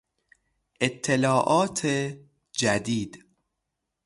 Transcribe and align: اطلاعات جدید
اطلاعات 0.79 1.85
جدید 2.53 3.25